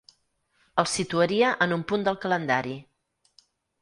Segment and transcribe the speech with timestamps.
[0.83, 2.77] El situaria en un punt del calendari.